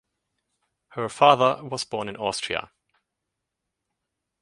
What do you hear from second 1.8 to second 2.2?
born in